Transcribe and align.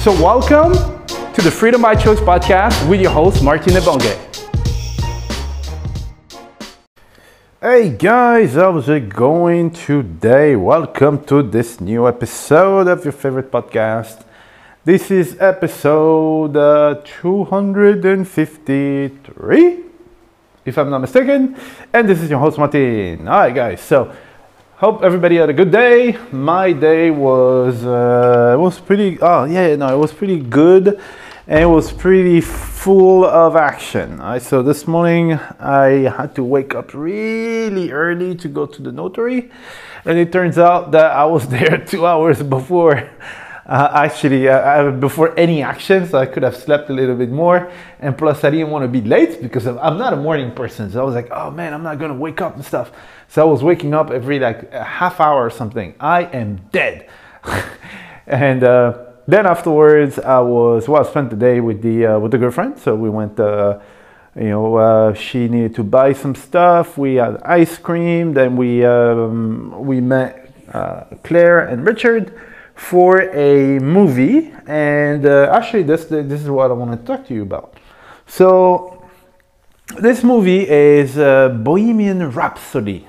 So 0.00 0.12
welcome 0.12 0.72
to 1.34 1.42
the 1.42 1.50
Freedom 1.50 1.82
by 1.82 1.94
Choice 1.94 2.20
podcast 2.20 2.88
with 2.88 3.02
your 3.02 3.10
host, 3.10 3.44
Martin 3.44 3.74
Ebonge. 3.74 4.16
Hey 7.60 7.90
guys, 7.90 8.54
how's 8.54 8.88
it 8.88 9.10
going 9.10 9.72
today? 9.72 10.56
Welcome 10.56 11.22
to 11.24 11.42
this 11.42 11.82
new 11.82 12.08
episode 12.08 12.88
of 12.88 13.04
your 13.04 13.12
favorite 13.12 13.50
podcast. 13.50 14.24
This 14.86 15.10
is 15.10 15.36
episode 15.38 16.56
uh, 16.56 17.02
253, 17.04 19.84
if 20.64 20.78
I'm 20.78 20.88
not 20.88 21.02
mistaken, 21.02 21.54
and 21.92 22.08
this 22.08 22.22
is 22.22 22.30
your 22.30 22.38
host 22.38 22.56
Martin. 22.56 23.28
Alright, 23.28 23.54
guys, 23.54 23.82
so 23.82 24.10
hope 24.80 25.02
everybody 25.02 25.36
had 25.36 25.50
a 25.50 25.52
good 25.52 25.70
day. 25.70 26.16
My 26.32 26.72
day 26.72 27.10
was 27.10 27.84
uh, 27.84 28.56
was 28.58 28.80
pretty. 28.80 29.18
Oh 29.20 29.44
yeah, 29.44 29.76
no, 29.76 29.94
it 29.94 29.98
was 29.98 30.10
pretty 30.10 30.40
good 30.40 30.98
and 31.46 31.62
it 31.64 31.66
was 31.66 31.92
pretty 31.92 32.40
full 32.40 33.26
of 33.26 33.56
action. 33.56 34.16
Right? 34.16 34.40
So 34.40 34.62
this 34.62 34.86
morning 34.86 35.34
I 35.60 36.08
had 36.16 36.34
to 36.36 36.44
wake 36.44 36.74
up 36.74 36.94
really 36.94 37.92
early 37.92 38.34
to 38.36 38.48
go 38.48 38.64
to 38.64 38.80
the 38.80 38.90
notary, 38.90 39.50
and 40.06 40.16
it 40.16 40.32
turns 40.32 40.56
out 40.56 40.92
that 40.92 41.10
I 41.12 41.26
was 41.26 41.46
there 41.54 41.76
two 41.84 42.06
hours 42.06 42.42
before. 42.42 43.10
Uh, 43.66 43.90
actually, 43.94 44.48
uh, 44.48 44.90
before 44.90 45.38
any 45.38 45.62
action, 45.62 46.08
so 46.08 46.18
I 46.18 46.26
could 46.26 46.42
have 46.42 46.56
slept 46.56 46.90
a 46.90 46.92
little 46.92 47.14
bit 47.14 47.30
more. 47.30 47.70
And 48.00 48.16
plus, 48.16 48.42
I 48.42 48.50
didn't 48.50 48.70
want 48.70 48.84
to 48.84 48.88
be 48.88 49.00
late 49.06 49.42
because 49.42 49.66
I'm 49.66 49.98
not 49.98 50.12
a 50.12 50.16
morning 50.16 50.52
person. 50.52 50.90
So 50.90 51.00
I 51.00 51.04
was 51.04 51.14
like, 51.14 51.28
oh 51.30 51.50
man, 51.50 51.74
I'm 51.74 51.82
not 51.82 51.98
gonna 51.98 52.14
wake 52.14 52.40
up 52.40 52.56
and 52.56 52.64
stuff. 52.64 52.90
So 53.28 53.42
I 53.42 53.50
was 53.50 53.62
waking 53.62 53.94
up 53.94 54.10
every 54.10 54.38
like 54.40 54.72
a 54.72 54.82
half 54.82 55.20
hour 55.20 55.44
or 55.44 55.50
something. 55.50 55.94
I 56.00 56.24
am 56.24 56.56
dead. 56.72 57.08
and 58.26 58.64
uh, 58.64 58.98
then 59.28 59.46
afterwards, 59.46 60.18
I 60.18 60.40
was 60.40 60.88
well. 60.88 61.06
I 61.06 61.08
spent 61.08 61.30
the 61.30 61.36
day 61.36 61.60
with 61.60 61.82
the 61.82 62.06
uh, 62.06 62.18
with 62.18 62.32
the 62.32 62.38
girlfriend. 62.38 62.78
So 62.78 62.94
we 62.94 63.10
went. 63.10 63.38
Uh, 63.38 63.80
you 64.36 64.48
know, 64.48 64.76
uh, 64.76 65.12
she 65.12 65.48
needed 65.48 65.74
to 65.74 65.82
buy 65.82 66.12
some 66.12 66.36
stuff. 66.36 66.96
We 66.96 67.16
had 67.16 67.42
ice 67.42 67.78
cream. 67.78 68.32
Then 68.32 68.56
we 68.56 68.84
um, 68.84 69.84
we 69.84 70.00
met 70.00 70.52
uh, 70.72 71.04
Claire 71.24 71.66
and 71.66 71.84
Richard 71.84 72.32
for 72.80 73.20
a 73.20 73.78
movie. 73.78 74.52
And 74.66 75.26
uh, 75.26 75.52
actually, 75.52 75.84
this 75.84 76.06
this 76.06 76.40
is 76.40 76.48
what 76.48 76.70
I 76.70 76.74
want 76.74 76.90
to 76.98 77.06
talk 77.06 77.26
to 77.28 77.34
you 77.34 77.42
about. 77.42 77.74
So 78.26 79.06
this 80.00 80.24
movie 80.24 80.68
is 80.68 81.18
uh, 81.18 81.50
Bohemian 81.50 82.30
Rhapsody. 82.30 83.06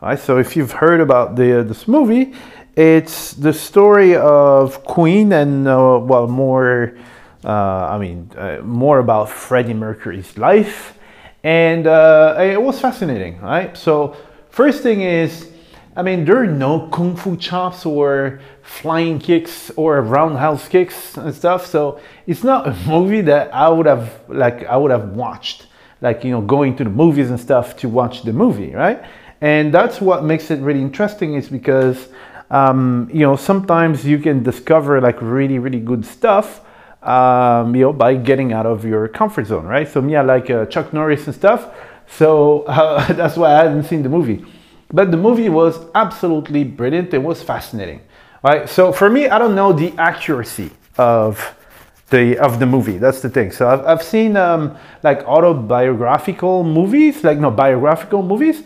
Right. 0.00 0.18
So 0.18 0.38
if 0.38 0.56
you've 0.56 0.72
heard 0.72 1.00
about 1.00 1.36
the 1.36 1.64
this 1.66 1.88
movie, 1.88 2.34
it's 2.76 3.32
the 3.32 3.52
story 3.52 4.14
of 4.14 4.84
Queen 4.84 5.32
and, 5.32 5.66
uh, 5.66 5.98
well, 6.00 6.28
more, 6.28 6.96
uh, 7.44 7.94
I 7.94 7.98
mean, 7.98 8.30
uh, 8.36 8.60
more 8.62 9.00
about 9.00 9.30
Freddie 9.30 9.74
Mercury's 9.74 10.38
life. 10.38 10.96
And 11.42 11.88
uh, 11.88 12.36
it 12.38 12.62
was 12.62 12.80
fascinating, 12.80 13.40
right? 13.40 13.76
So, 13.76 14.14
first 14.50 14.84
thing 14.84 15.00
is, 15.00 15.50
I 15.98 16.02
mean, 16.02 16.24
there 16.24 16.36
are 16.36 16.46
no 16.46 16.86
kung 16.92 17.16
fu 17.16 17.36
chops 17.36 17.84
or 17.84 18.38
flying 18.62 19.18
kicks 19.18 19.72
or 19.74 20.00
roundhouse 20.00 20.68
kicks 20.68 21.16
and 21.16 21.34
stuff. 21.34 21.66
So 21.66 21.98
it's 22.28 22.44
not 22.44 22.68
a 22.68 22.74
movie 22.86 23.20
that 23.22 23.52
I 23.52 23.68
would 23.68 23.86
have 23.86 24.20
like 24.28 24.64
I 24.66 24.76
would 24.76 24.92
have 24.92 25.08
watched, 25.08 25.66
like 26.00 26.22
you 26.22 26.30
know, 26.30 26.40
going 26.40 26.76
to 26.76 26.84
the 26.84 26.90
movies 26.90 27.30
and 27.30 27.40
stuff 27.40 27.76
to 27.78 27.88
watch 27.88 28.22
the 28.22 28.32
movie, 28.32 28.72
right? 28.76 29.02
And 29.40 29.74
that's 29.74 30.00
what 30.00 30.22
makes 30.22 30.52
it 30.52 30.60
really 30.60 30.80
interesting 30.80 31.34
is 31.34 31.48
because 31.48 32.08
um, 32.50 33.10
you 33.12 33.20
know, 33.20 33.34
sometimes 33.34 34.04
you 34.04 34.20
can 34.20 34.44
discover 34.44 35.00
like 35.00 35.20
really, 35.20 35.58
really 35.58 35.80
good 35.80 36.06
stuff, 36.06 36.60
um, 37.02 37.74
you 37.74 37.82
know, 37.82 37.92
by 37.92 38.14
getting 38.14 38.52
out 38.52 38.66
of 38.66 38.84
your 38.84 39.08
comfort 39.08 39.48
zone, 39.48 39.66
right? 39.66 39.88
So 39.88 40.00
me, 40.00 40.14
I 40.14 40.22
like 40.22 40.48
uh, 40.48 40.66
Chuck 40.66 40.92
Norris 40.92 41.26
and 41.26 41.34
stuff. 41.34 41.74
So 42.06 42.62
uh, 42.68 43.12
that's 43.14 43.36
why 43.36 43.52
I 43.52 43.64
hadn't 43.64 43.82
seen 43.82 44.04
the 44.04 44.08
movie. 44.08 44.44
But 44.90 45.10
the 45.10 45.16
movie 45.16 45.48
was 45.48 45.78
absolutely 45.94 46.64
brilliant. 46.64 47.12
It 47.12 47.22
was 47.22 47.42
fascinating, 47.42 48.00
right? 48.42 48.68
So 48.68 48.92
for 48.92 49.10
me, 49.10 49.28
I 49.28 49.38
don't 49.38 49.54
know 49.54 49.72
the 49.72 49.92
accuracy 49.98 50.70
of 50.96 51.54
the 52.10 52.38
of 52.38 52.58
the 52.58 52.66
movie. 52.66 52.96
That's 52.98 53.20
the 53.20 53.28
thing. 53.28 53.52
So 53.52 53.68
I've, 53.68 53.84
I've 53.86 54.02
seen 54.02 54.36
um, 54.36 54.76
like 55.02 55.24
autobiographical 55.24 56.64
movies, 56.64 57.22
like 57.22 57.38
no 57.38 57.50
biographical 57.50 58.22
movies, 58.22 58.62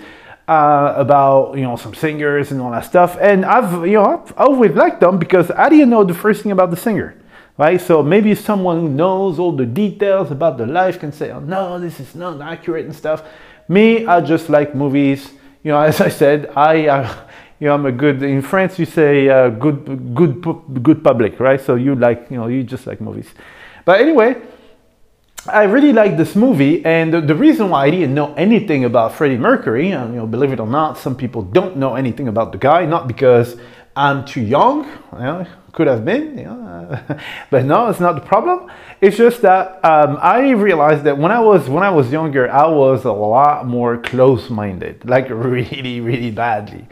uh, 0.46 0.94
about 0.96 1.56
you 1.56 1.62
know 1.62 1.76
some 1.76 1.94
singers 1.94 2.52
and 2.52 2.60
all 2.60 2.70
that 2.70 2.84
stuff. 2.84 3.16
And 3.20 3.44
I've 3.44 3.84
you 3.86 3.94
know 3.94 4.04
I've 4.04 4.32
always 4.38 4.72
liked 4.72 5.00
them 5.00 5.18
because 5.18 5.50
I 5.50 5.68
didn't 5.68 5.90
know 5.90 6.04
the 6.04 6.14
first 6.14 6.42
thing 6.42 6.52
about 6.52 6.70
the 6.70 6.76
singer, 6.76 7.16
right? 7.58 7.80
So 7.80 8.00
maybe 8.00 8.34
someone 8.36 8.80
who 8.80 8.88
knows 8.88 9.40
all 9.40 9.52
the 9.52 9.66
details 9.66 10.30
about 10.30 10.56
the 10.56 10.66
life 10.66 11.00
can 11.00 11.10
say, 11.10 11.32
oh 11.32 11.40
no, 11.40 11.80
this 11.80 11.98
is 11.98 12.14
not 12.14 12.40
accurate 12.40 12.84
and 12.84 12.94
stuff. 12.94 13.24
Me, 13.66 14.06
I 14.06 14.20
just 14.20 14.48
like 14.48 14.74
movies. 14.74 15.32
You 15.62 15.72
know, 15.72 15.80
as 15.80 16.00
I 16.00 16.08
said, 16.08 16.50
I. 16.56 16.88
Uh, 16.88 17.14
you 17.62 17.68
know, 17.68 17.74
I'm 17.74 17.86
a 17.86 17.92
good 17.92 18.24
in 18.24 18.42
France. 18.42 18.76
You 18.76 18.86
say 18.86 19.28
uh, 19.28 19.50
good, 19.50 20.16
good, 20.16 20.82
good 20.82 21.04
public, 21.04 21.38
right? 21.38 21.60
So 21.60 21.76
you 21.76 21.94
like, 21.94 22.26
you 22.28 22.36
know, 22.36 22.48
you 22.48 22.64
just 22.64 22.88
like 22.88 23.00
movies. 23.00 23.28
But 23.84 24.00
anyway, 24.00 24.34
I 25.46 25.62
really 25.64 25.92
like 25.92 26.16
this 26.16 26.34
movie, 26.34 26.84
and 26.84 27.14
the, 27.14 27.20
the, 27.20 27.36
reason 27.36 27.70
why 27.70 27.86
I 27.86 27.90
didn't 27.90 28.14
know 28.14 28.34
anything 28.34 28.84
about 28.84 29.14
Freddie 29.14 29.38
Mercury, 29.38 29.90
and, 29.90 30.12
you 30.12 30.20
know, 30.20 30.26
believe 30.26 30.52
it 30.52 30.58
or 30.58 30.66
not, 30.66 30.98
some 30.98 31.16
people 31.16 31.42
don't 31.42 31.76
know 31.76 31.94
anything 31.94 32.26
about 32.26 32.50
the 32.50 32.58
guy, 32.58 32.84
not 32.84 33.06
because 33.06 33.56
I'm 33.94 34.24
too 34.24 34.40
young, 34.40 34.84
you 34.86 35.46
could 35.72 35.86
have 35.86 36.04
been, 36.04 36.36
but 37.50 37.64
no, 37.64 37.88
it's 37.88 38.00
not 38.00 38.14
the 38.14 38.22
problem. 38.22 38.70
It's 39.00 39.16
just 39.16 39.42
that 39.42 39.84
um, 39.84 40.18
I 40.20 40.50
realized 40.50 41.04
that 41.04 41.18
when 41.18 41.30
I 41.30 41.40
was 41.40 41.68
when 41.68 41.82
I 41.82 41.90
was 41.90 42.10
younger, 42.10 42.50
I 42.50 42.66
was 42.68 43.04
a 43.04 43.12
lot 43.12 43.66
more 43.66 43.98
close-minded, 43.98 45.04
like 45.08 45.28
really, 45.28 46.00
really 46.00 46.30
badly. 46.30 46.86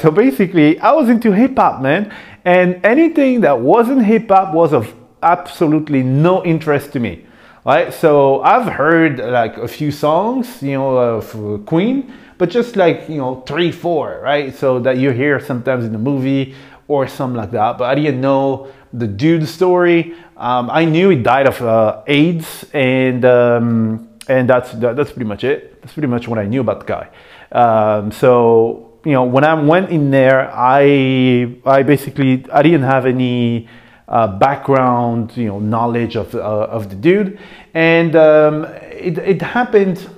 So 0.00 0.10
basically, 0.10 0.80
I 0.80 0.92
was 0.92 1.08
into 1.08 1.32
hip 1.32 1.56
hop, 1.56 1.80
man, 1.80 2.12
and 2.44 2.84
anything 2.84 3.42
that 3.42 3.60
wasn't 3.60 4.04
hip 4.04 4.28
hop 4.28 4.54
was 4.54 4.72
of 4.72 4.92
absolutely 5.22 6.02
no 6.02 6.44
interest 6.44 6.92
to 6.92 7.00
me 7.00 7.26
right? 7.64 7.92
So 7.92 8.42
I've 8.42 8.70
heard 8.72 9.18
like 9.18 9.56
a 9.56 9.68
few 9.68 9.90
songs, 9.90 10.62
you 10.62 10.72
know, 10.72 10.96
of 10.96 11.66
Queen, 11.66 12.12
but 12.38 12.50
just 12.50 12.76
like, 12.76 13.08
you 13.08 13.16
know, 13.16 13.42
three, 13.46 13.72
four, 13.72 14.20
right? 14.22 14.54
So 14.54 14.78
that 14.80 14.98
you 14.98 15.10
hear 15.10 15.40
sometimes 15.40 15.84
in 15.84 15.92
the 15.92 15.98
movie 15.98 16.54
or 16.88 17.08
something 17.08 17.36
like 17.36 17.52
that. 17.52 17.78
But 17.78 17.84
I 17.84 17.94
didn't 17.94 18.20
know 18.20 18.68
the 18.92 19.06
dude's 19.06 19.50
story. 19.50 20.14
Um, 20.36 20.70
I 20.70 20.84
knew 20.84 21.10
he 21.10 21.16
died 21.16 21.46
of 21.46 21.60
uh, 21.62 22.02
AIDS, 22.06 22.64
and 22.72 23.24
um, 23.24 24.08
and 24.28 24.48
that's 24.48 24.72
that, 24.72 24.96
that's 24.96 25.12
pretty 25.12 25.28
much 25.28 25.44
it. 25.44 25.80
That's 25.80 25.94
pretty 25.94 26.08
much 26.08 26.28
what 26.28 26.38
I 26.38 26.44
knew 26.44 26.60
about 26.60 26.80
the 26.80 26.86
guy. 26.86 27.08
Um, 27.52 28.10
so 28.10 28.98
you 29.04 29.12
know, 29.12 29.24
when 29.24 29.44
I 29.44 29.54
went 29.54 29.90
in 29.90 30.10
there, 30.10 30.50
I 30.52 31.54
I 31.64 31.82
basically 31.82 32.44
I 32.52 32.62
didn't 32.62 32.82
have 32.82 33.06
any 33.06 33.68
uh, 34.08 34.26
background, 34.38 35.36
you 35.36 35.46
know, 35.46 35.58
knowledge 35.58 36.16
of, 36.16 36.34
uh, 36.34 36.38
of 36.38 36.90
the 36.90 36.96
dude. 36.96 37.38
And 37.72 38.14
um, 38.16 38.64
it, 38.64 39.18
it 39.18 39.42
happened 39.42 40.08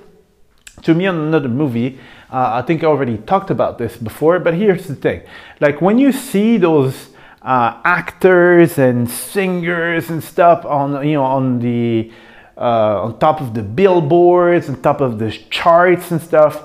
to 0.83 0.95
me 0.95 1.07
on 1.07 1.17
another 1.17 1.49
movie. 1.49 1.99
Uh, 2.31 2.61
I 2.61 2.63
think 2.63 2.83
I 2.83 2.87
already 2.87 3.19
talked 3.19 3.51
about 3.51 3.79
this 3.79 3.97
before, 3.97 4.41
but 4.41 4.55
here's 4.55 4.87
the 4.87 4.97
thing. 4.97 5.23
Like 5.61 5.81
when 5.81 5.99
you 5.99 6.13
see 6.13 6.57
those 6.57 7.11
uh, 7.43 7.81
actors 7.85 8.79
and 8.79 9.09
singers 9.09 10.11
and 10.11 10.23
stuff 10.23 10.65
on 10.65 11.07
you 11.07 11.15
know 11.15 11.23
on 11.23 11.61
the 11.61 12.13
uh, 12.57 13.05
on 13.05 13.19
top 13.21 13.41
of 13.41 13.55
the 13.55 13.63
billboards, 13.63 14.69
on 14.69 14.81
top 14.83 15.01
of 15.01 15.19
the 15.19 15.31
charts 15.51 16.11
and 16.11 16.21
stuff. 16.21 16.63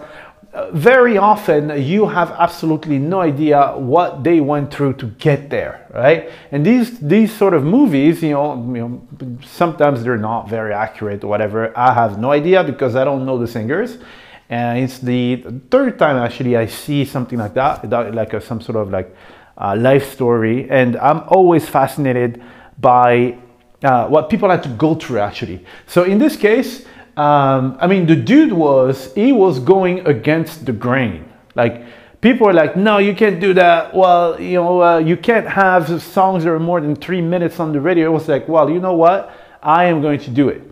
Very 0.73 1.17
often 1.17 1.81
you 1.81 2.07
have 2.07 2.31
absolutely 2.31 2.99
no 2.99 3.21
idea 3.21 3.73
what 3.77 4.21
they 4.21 4.41
went 4.41 4.73
through 4.73 4.93
to 4.95 5.05
get 5.17 5.49
there, 5.49 5.87
right? 5.93 6.29
And 6.51 6.65
these 6.65 6.99
these 6.99 7.33
sort 7.33 7.53
of 7.53 7.63
movies, 7.63 8.21
you 8.21 8.31
know, 8.31 8.55
you 8.75 8.81
know, 8.81 9.37
sometimes 9.45 10.03
they're 10.03 10.17
not 10.17 10.49
very 10.49 10.73
accurate 10.73 11.23
or 11.23 11.27
whatever. 11.27 11.71
I 11.77 11.93
have 11.93 12.19
no 12.19 12.31
idea 12.31 12.65
because 12.65 12.97
I 12.97 13.05
don't 13.05 13.25
know 13.25 13.37
the 13.37 13.47
singers. 13.47 13.97
And 14.49 14.79
it's 14.79 14.99
the 14.99 15.45
third 15.69 15.97
time 15.97 16.17
actually 16.17 16.57
I 16.57 16.65
see 16.65 17.05
something 17.05 17.39
like 17.39 17.53
that, 17.53 17.89
like 18.13 18.33
a, 18.33 18.41
some 18.41 18.59
sort 18.59 18.75
of 18.75 18.89
like 18.89 19.15
uh, 19.57 19.77
life 19.77 20.11
story. 20.11 20.69
And 20.69 20.97
I'm 20.97 21.23
always 21.29 21.69
fascinated 21.69 22.43
by 22.77 23.37
uh, 23.83 24.07
what 24.07 24.29
people 24.29 24.49
had 24.49 24.63
to 24.63 24.69
go 24.69 24.95
through 24.95 25.19
actually. 25.19 25.65
So 25.87 26.03
in 26.03 26.17
this 26.17 26.35
case, 26.35 26.85
um, 27.17 27.77
I 27.79 27.87
mean, 27.87 28.05
the 28.05 28.15
dude 28.15 28.53
was, 28.53 29.13
he 29.13 29.31
was 29.31 29.59
going 29.59 30.05
against 30.07 30.65
the 30.65 30.71
grain. 30.71 31.31
Like 31.55 31.85
people 32.21 32.47
are 32.47 32.53
like, 32.53 32.75
no, 32.75 32.99
you 32.99 33.13
can't 33.13 33.39
do 33.39 33.53
that. 33.55 33.93
Well, 33.93 34.39
you 34.39 34.53
know, 34.53 34.81
uh, 34.81 34.97
you 34.99 35.17
can't 35.17 35.47
have 35.47 36.01
songs 36.01 36.43
that 36.43 36.51
are 36.51 36.59
more 36.59 36.79
than 36.79 36.95
three 36.95 37.21
minutes 37.21 37.59
on 37.59 37.73
the 37.73 37.81
radio. 37.81 38.07
It 38.07 38.13
was 38.13 38.27
like, 38.27 38.47
well, 38.47 38.69
you 38.69 38.79
know 38.79 38.93
what? 38.93 39.35
I 39.61 39.85
am 39.85 40.01
going 40.01 40.19
to 40.19 40.29
do 40.29 40.49
it. 40.49 40.63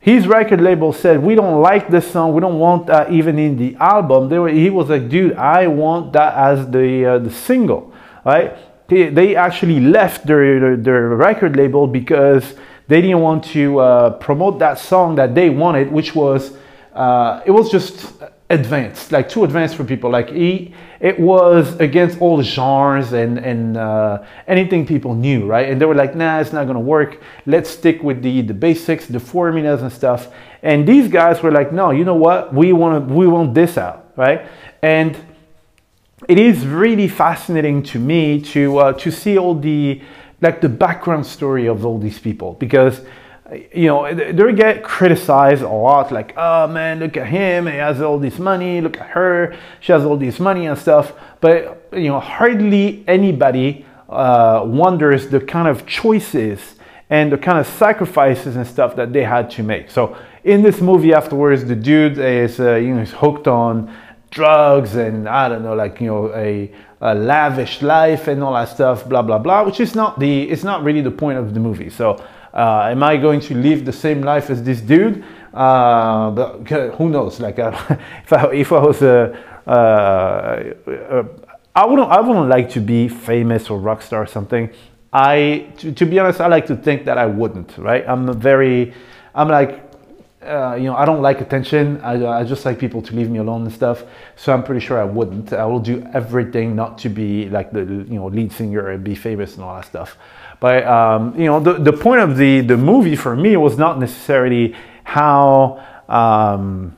His 0.00 0.26
record 0.26 0.60
label 0.60 0.92
said, 0.92 1.22
we 1.22 1.34
don't 1.34 1.60
like 1.60 1.88
this 1.88 2.10
song. 2.10 2.32
We 2.32 2.40
don't 2.40 2.58
want 2.58 2.86
that 2.86 3.12
even 3.12 3.38
in 3.38 3.56
the 3.56 3.76
album. 3.76 4.28
They 4.28 4.38
were, 4.38 4.48
he 4.48 4.70
was 4.70 4.88
like, 4.88 5.08
dude, 5.08 5.34
I 5.34 5.66
want 5.66 6.12
that 6.12 6.34
as 6.34 6.70
the, 6.70 7.04
uh, 7.04 7.18
the 7.18 7.30
single, 7.30 7.92
right? 8.24 8.56
They, 8.86 9.10
they 9.10 9.36
actually 9.36 9.80
left 9.80 10.26
their, 10.26 10.60
their, 10.60 10.76
their 10.76 11.08
record 11.08 11.56
label 11.56 11.86
because 11.86 12.54
they 12.88 13.02
didn't 13.02 13.20
want 13.20 13.44
to 13.44 13.78
uh, 13.78 14.10
promote 14.18 14.58
that 14.58 14.78
song 14.78 15.14
that 15.16 15.34
they 15.34 15.50
wanted, 15.50 15.92
which 15.92 16.14
was 16.14 16.56
uh, 16.94 17.42
it 17.46 17.50
was 17.50 17.70
just 17.70 18.12
advanced, 18.50 19.12
like 19.12 19.28
too 19.28 19.44
advanced 19.44 19.76
for 19.76 19.84
people. 19.84 20.10
Like 20.10 20.30
he, 20.30 20.74
it 21.00 21.20
was 21.20 21.78
against 21.80 22.20
all 22.20 22.36
the 22.38 22.42
genres 22.42 23.12
and 23.12 23.38
and 23.38 23.76
uh, 23.76 24.24
anything 24.46 24.86
people 24.86 25.14
knew, 25.14 25.46
right? 25.46 25.68
And 25.68 25.80
they 25.80 25.84
were 25.84 25.94
like, 25.94 26.14
nah, 26.14 26.40
it's 26.40 26.52
not 26.52 26.66
gonna 26.66 26.80
work. 26.80 27.20
Let's 27.46 27.68
stick 27.70 28.02
with 28.02 28.22
the 28.22 28.40
the 28.40 28.54
basics, 28.54 29.06
the 29.06 29.20
formulas 29.20 29.82
and 29.82 29.92
stuff. 29.92 30.28
And 30.62 30.88
these 30.88 31.08
guys 31.08 31.42
were 31.42 31.52
like, 31.52 31.72
no, 31.72 31.90
you 31.90 32.04
know 32.04 32.16
what? 32.16 32.54
We 32.54 32.72
want 32.72 33.10
we 33.10 33.26
want 33.26 33.54
this 33.54 33.76
out, 33.76 34.12
right? 34.16 34.48
And 34.82 35.16
it 36.26 36.38
is 36.38 36.66
really 36.66 37.06
fascinating 37.06 37.82
to 37.84 37.98
me 37.98 38.40
to 38.40 38.78
uh, 38.78 38.92
to 38.94 39.10
see 39.10 39.38
all 39.38 39.54
the 39.54 40.00
like 40.40 40.60
the 40.60 40.68
background 40.68 41.26
story 41.26 41.66
of 41.66 41.84
all 41.84 41.98
these 41.98 42.18
people. 42.18 42.54
Because 42.54 43.00
you 43.72 43.86
know 43.86 44.14
they 44.14 44.52
get 44.52 44.82
criticized 44.82 45.62
a 45.62 45.68
lot 45.68 46.12
like 46.12 46.34
oh 46.36 46.66
man 46.66 46.98
look 46.98 47.16
at 47.16 47.26
him 47.26 47.66
he 47.66 47.76
has 47.76 47.98
all 48.02 48.18
this 48.18 48.38
money 48.38 48.82
look 48.82 48.98
at 48.98 49.06
her 49.06 49.56
she 49.80 49.90
has 49.90 50.04
all 50.04 50.16
this 50.16 50.38
money 50.38 50.66
and 50.66 50.78
stuff. 50.78 51.12
But 51.40 51.88
you 51.92 52.08
know 52.08 52.20
hardly 52.20 53.04
anybody 53.08 53.86
uh, 54.08 54.62
wonders 54.66 55.28
the 55.28 55.40
kind 55.40 55.68
of 55.68 55.86
choices 55.86 56.74
and 57.10 57.32
the 57.32 57.38
kind 57.38 57.58
of 57.58 57.66
sacrifices 57.66 58.56
and 58.56 58.66
stuff 58.66 58.94
that 58.96 59.14
they 59.14 59.24
had 59.24 59.50
to 59.52 59.62
make. 59.62 59.90
So 59.90 60.16
in 60.44 60.62
this 60.62 60.80
movie 60.80 61.14
afterwards 61.14 61.64
the 61.64 61.74
dude 61.76 62.18
is 62.18 62.60
uh, 62.60 62.74
you 62.74 62.94
know 62.94 63.02
is 63.02 63.12
hooked 63.12 63.48
on 63.48 63.94
drugs 64.30 64.94
and 64.94 65.26
i 65.26 65.48
don't 65.48 65.62
know 65.62 65.74
like 65.74 66.00
you 66.00 66.06
know 66.06 66.32
a 66.34 66.70
a 67.00 67.14
lavish 67.14 67.82
life 67.82 68.28
and 68.28 68.42
all 68.42 68.54
that 68.54 68.68
stuff, 68.68 69.08
blah 69.08 69.22
blah 69.22 69.38
blah, 69.38 69.64
which 69.64 69.80
is 69.80 69.94
not 69.94 70.18
the 70.18 70.50
it's 70.50 70.64
not 70.64 70.82
really 70.82 71.00
the 71.00 71.10
point 71.10 71.38
of 71.38 71.54
the 71.54 71.60
movie. 71.60 71.90
So, 71.90 72.22
uh, 72.52 72.88
am 72.90 73.02
I 73.02 73.16
going 73.16 73.40
to 73.40 73.54
live 73.54 73.84
the 73.84 73.92
same 73.92 74.22
life 74.22 74.50
as 74.50 74.62
this 74.62 74.80
dude? 74.80 75.24
Uh, 75.54 76.30
but 76.30 76.68
who 76.96 77.08
knows? 77.08 77.40
Like, 77.40 77.58
uh, 77.58 77.70
if 78.24 78.32
I 78.32 78.52
if 78.52 78.72
I 78.72 78.80
was 78.80 79.02
a 79.02 79.36
uh, 79.66 79.70
uh, 80.90 81.24
I 81.74 81.86
wouldn't 81.86 82.10
I 82.10 82.20
wouldn't 82.20 82.48
like 82.48 82.70
to 82.70 82.80
be 82.80 83.08
famous 83.08 83.70
or 83.70 83.78
rock 83.78 84.02
star 84.02 84.22
or 84.22 84.26
something. 84.26 84.70
I 85.12 85.72
to, 85.78 85.92
to 85.92 86.04
be 86.04 86.18
honest, 86.18 86.40
I 86.40 86.48
like 86.48 86.66
to 86.66 86.76
think 86.76 87.04
that 87.04 87.16
I 87.16 87.26
wouldn't. 87.26 87.78
Right? 87.78 88.04
I'm 88.08 88.32
very 88.38 88.92
I'm 89.34 89.48
like 89.48 89.87
uh, 90.42 90.74
you 90.74 90.84
know, 90.84 90.94
I 90.94 91.04
don't 91.04 91.20
like 91.20 91.40
attention. 91.40 92.00
I, 92.00 92.40
I, 92.40 92.44
just 92.44 92.64
like 92.64 92.78
people 92.78 93.02
to 93.02 93.14
leave 93.14 93.28
me 93.28 93.38
alone 93.38 93.62
and 93.62 93.72
stuff. 93.72 94.04
So 94.36 94.52
I'm 94.52 94.62
pretty 94.62 94.80
sure 94.80 95.00
I 95.00 95.04
wouldn't. 95.04 95.52
I 95.52 95.64
will 95.64 95.80
do 95.80 96.06
everything 96.14 96.76
not 96.76 96.98
to 96.98 97.08
be 97.08 97.48
like 97.48 97.72
the 97.72 97.80
you 97.80 98.18
know 98.18 98.26
lead 98.26 98.52
singer 98.52 98.90
and 98.90 99.02
be 99.02 99.16
famous 99.16 99.56
and 99.56 99.64
all 99.64 99.74
that 99.74 99.86
stuff. 99.86 100.16
But 100.60 100.86
um, 100.86 101.38
you 101.38 101.46
know, 101.46 101.58
the 101.58 101.74
the 101.74 101.92
point 101.92 102.20
of 102.20 102.36
the 102.36 102.60
the 102.60 102.76
movie 102.76 103.16
for 103.16 103.34
me 103.34 103.56
was 103.56 103.76
not 103.76 103.98
necessarily 103.98 104.74
how. 105.04 105.84
Um, 106.08 106.94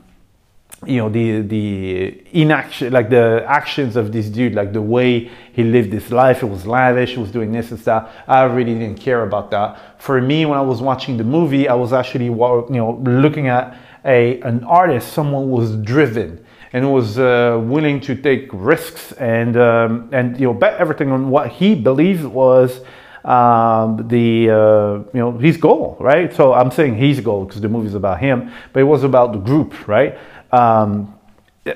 you 0.87 0.97
know 0.97 1.09
the 1.09 1.41
the 1.41 2.23
inaction 2.31 2.91
like 2.91 3.09
the 3.09 3.45
actions 3.47 3.95
of 3.95 4.11
this 4.11 4.27
dude 4.27 4.55
like 4.55 4.73
the 4.73 4.81
way 4.81 5.29
he 5.53 5.63
lived 5.63 5.93
his 5.93 6.11
life 6.11 6.41
it 6.41 6.47
was 6.47 6.65
lavish 6.65 7.11
he 7.11 7.19
was 7.19 7.29
doing 7.29 7.51
this 7.51 7.69
and 7.69 7.79
stuff 7.79 8.11
i 8.27 8.41
really 8.43 8.73
didn't 8.73 8.99
care 8.99 9.21
about 9.23 9.51
that. 9.51 10.01
For 10.01 10.19
me 10.19 10.45
when 10.47 10.57
i 10.57 10.61
was 10.61 10.81
watching 10.81 11.17
the 11.17 11.23
movie 11.23 11.67
i 11.67 11.75
was 11.75 11.93
actually 11.93 12.25
you 12.25 12.65
know 12.81 12.99
looking 13.03 13.47
at 13.47 13.77
a 14.05 14.39
an 14.41 14.63
artist 14.63 15.13
someone 15.13 15.51
was 15.51 15.75
driven 15.77 16.43
and 16.73 16.91
was 16.91 17.19
uh, 17.19 17.59
willing 17.61 17.99
to 17.99 18.15
take 18.15 18.49
risks 18.51 19.11
and 19.13 19.57
um, 19.57 20.09
and 20.11 20.39
you 20.39 20.47
know 20.47 20.53
bet 20.53 20.79
everything 20.79 21.11
on 21.11 21.29
what 21.29 21.49
he 21.49 21.75
believed 21.75 22.23
was 22.25 22.81
um, 23.23 24.07
the 24.07 24.49
uh, 24.49 24.93
you 25.13 25.19
know 25.19 25.37
his 25.37 25.57
goal, 25.57 25.97
right? 25.99 26.33
So 26.33 26.53
I'm 26.53 26.71
saying 26.71 26.95
his 26.95 27.19
goal 27.19 27.45
because 27.45 27.61
the 27.61 27.69
movie 27.69 27.87
is 27.87 27.95
about 27.95 28.19
him, 28.19 28.51
but 28.73 28.79
it 28.79 28.85
was 28.85 29.03
about 29.03 29.33
the 29.33 29.39
group, 29.39 29.87
right? 29.87 30.17
Um, 30.51 31.15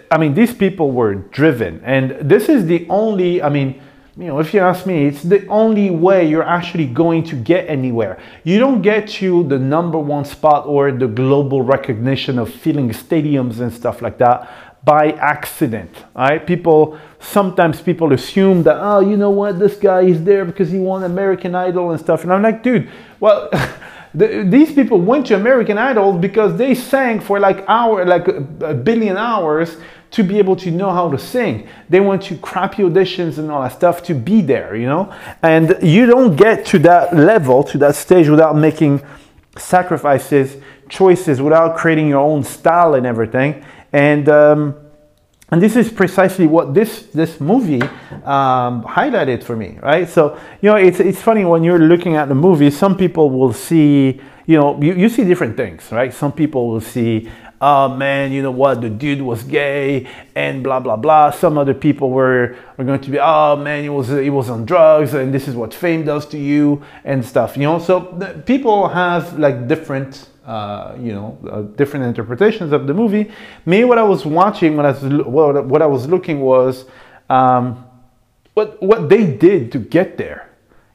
I 0.09 0.17
mean, 0.17 0.33
these 0.33 0.53
people 0.53 0.91
were 0.91 1.13
driven, 1.15 1.81
and 1.83 2.11
this 2.21 2.49
is 2.49 2.65
the 2.65 2.87
only. 2.89 3.41
I 3.41 3.49
mean, 3.49 3.81
you 4.17 4.27
know, 4.27 4.39
if 4.39 4.53
you 4.53 4.61
ask 4.61 4.85
me, 4.85 5.05
it's 5.07 5.23
the 5.23 5.45
only 5.47 5.89
way 5.89 6.27
you're 6.27 6.47
actually 6.47 6.87
going 6.87 7.23
to 7.25 7.35
get 7.35 7.69
anywhere. 7.69 8.17
You 8.45 8.59
don't 8.59 8.81
get 8.81 9.09
to 9.19 9.43
the 9.43 9.59
number 9.59 9.99
one 9.99 10.23
spot 10.23 10.65
or 10.65 10.91
the 10.91 11.07
global 11.07 11.61
recognition 11.61 12.39
of 12.39 12.49
filling 12.49 12.89
stadiums 12.91 13.59
and 13.59 13.71
stuff 13.73 14.01
like 14.01 14.17
that 14.19 14.49
by 14.85 15.11
accident. 15.13 15.91
Right? 16.15 16.45
People 16.45 16.97
sometimes 17.19 17.81
people 17.81 18.13
assume 18.13 18.63
that 18.63 18.77
oh, 18.79 18.99
you 18.99 19.17
know 19.17 19.31
what, 19.31 19.59
this 19.59 19.75
guy 19.75 20.01
is 20.01 20.23
there 20.23 20.45
because 20.45 20.71
he 20.71 20.77
won 20.77 21.03
American 21.03 21.55
Idol 21.55 21.91
and 21.91 21.99
stuff, 21.99 22.23
and 22.23 22.31
I'm 22.31 22.41
like, 22.41 22.63
dude, 22.63 22.89
well. 23.19 23.49
The, 24.15 24.45
these 24.47 24.71
people 24.71 25.01
went 25.01 25.27
to 25.27 25.35
American 25.35 25.77
Idol 25.77 26.13
because 26.13 26.57
they 26.57 26.73
sang 26.73 27.19
for 27.19 27.37
like 27.37 27.65
hour, 27.67 28.05
like 28.05 28.29
a, 28.29 28.73
billion 28.73 29.17
hours 29.17 29.75
to 30.11 30.23
be 30.23 30.39
able 30.39 30.55
to 30.55 30.71
know 30.71 30.89
how 30.89 31.11
to 31.11 31.19
sing. 31.19 31.67
They 31.89 31.99
went 31.99 32.21
to 32.23 32.37
crappy 32.37 32.83
auditions 32.83 33.37
and 33.37 33.51
all 33.51 33.61
that 33.63 33.73
stuff 33.73 34.01
to 34.03 34.13
be 34.13 34.41
there, 34.41 34.73
you 34.77 34.87
know. 34.87 35.13
And 35.43 35.77
you 35.81 36.05
don't 36.05 36.37
get 36.37 36.65
to 36.67 36.79
that 36.79 37.13
level, 37.13 37.61
to 37.65 37.77
that 37.79 37.95
stage, 37.95 38.29
without 38.29 38.55
making 38.55 39.01
sacrifices, 39.57 40.55
choices, 40.87 41.41
without 41.41 41.75
creating 41.75 42.07
your 42.07 42.21
own 42.21 42.45
style 42.45 42.93
and 42.93 43.05
everything. 43.05 43.65
And 43.91 44.29
um, 44.29 44.75
and 45.49 45.61
this 45.61 45.75
is 45.75 45.91
precisely 45.91 46.47
what 46.47 46.73
this 46.73 47.03
this 47.13 47.39
movie 47.39 47.81
um, 48.23 48.83
highlighted 48.83 49.43
for 49.43 49.55
me 49.55 49.77
right? 49.81 50.09
So 50.09 50.37
you 50.61 50.69
know 50.69 50.75
it's 50.75 50.99
it's 50.99 51.21
funny 51.21 51.45
when 51.45 51.63
you're 51.63 51.79
looking 51.79 52.15
at 52.15 52.27
the 52.29 52.35
movie 52.35 52.71
some 52.71 52.97
people 52.97 53.29
will 53.29 53.53
see 53.53 54.19
you 54.47 54.57
know 54.57 54.81
you, 54.81 54.93
you 54.93 55.09
see 55.09 55.23
different 55.23 55.55
things 55.55 55.91
right? 55.91 56.13
Some 56.13 56.31
people 56.31 56.69
will 56.69 56.81
see 56.81 57.29
oh 57.61 57.95
man 57.95 58.31
you 58.31 58.41
know 58.41 58.51
what? 58.51 58.81
The 58.81 58.89
dude 58.89 59.21
was 59.21 59.43
gay 59.43 60.07
and 60.33 60.63
blah 60.63 60.79
blah 60.79 60.95
blah. 60.95 61.29
Some 61.29 61.59
other 61.59 61.75
people 61.75 62.09
were, 62.09 62.55
were 62.77 62.83
going 62.83 63.01
to 63.01 63.11
be 63.11 63.19
oh 63.19 63.55
man 63.55 63.83
he 63.83 63.89
was 63.89 64.09
he 64.09 64.31
was 64.31 64.49
on 64.49 64.65
drugs 64.65 65.13
and 65.13 65.31
this 65.31 65.47
is 65.47 65.55
what 65.55 65.75
fame 65.75 66.05
does 66.05 66.25
to 66.27 66.39
you 66.39 66.83
and 67.03 67.23
stuff 67.23 67.55
you 67.55 67.63
know? 67.63 67.77
So 67.77 68.01
people 68.47 68.87
have 68.87 69.37
like 69.37 69.67
different 69.67 70.27
uh, 70.45 70.95
you 70.99 71.11
know, 71.11 71.37
uh, 71.49 71.61
different 71.75 72.05
interpretations 72.05 72.71
of 72.71 72.87
the 72.87 72.93
movie. 72.93 73.31
Me, 73.65 73.83
what 73.83 73.97
I 73.97 74.03
was 74.03 74.25
watching, 74.25 74.77
when 74.77 74.85
I 74.85 74.91
was, 74.91 75.03
what, 75.25 75.65
what 75.65 75.81
I 75.81 75.87
was 75.87 76.07
looking 76.07 76.41
was 76.41 76.85
um, 77.29 77.85
what 78.53 78.81
what 78.81 79.09
they 79.09 79.25
did 79.25 79.71
to 79.71 79.79
get 79.79 80.17
there. 80.17 80.49